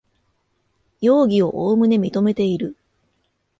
[0.99, 2.75] 容疑をおおむね認めている